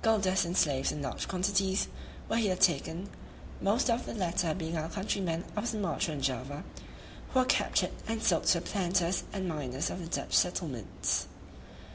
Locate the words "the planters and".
8.60-9.46